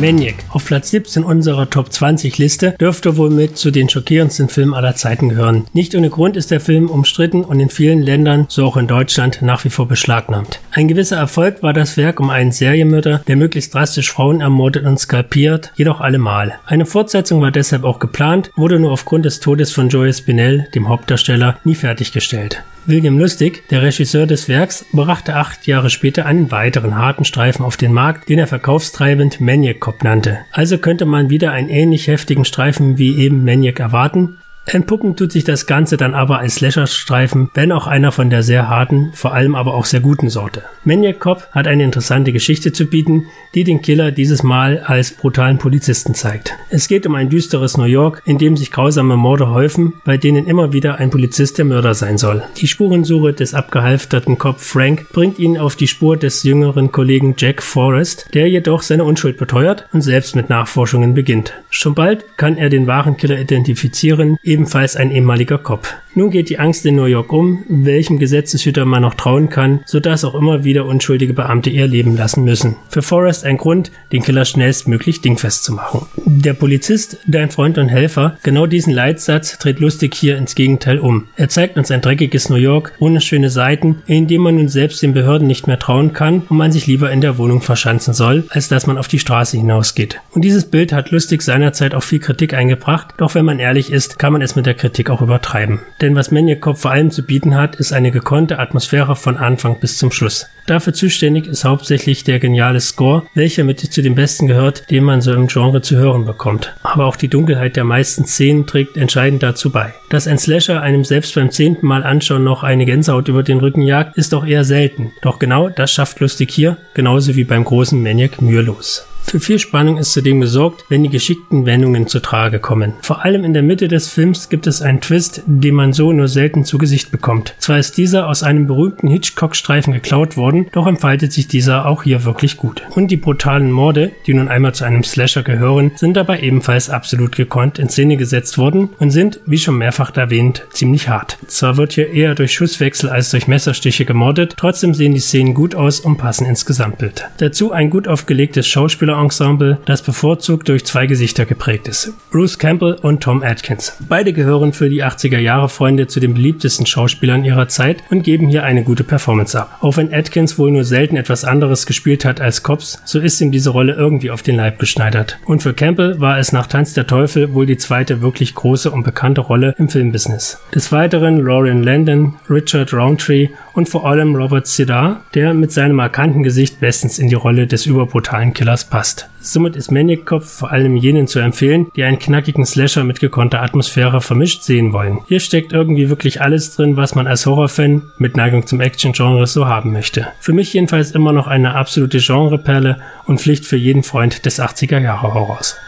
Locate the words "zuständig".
100.92-101.46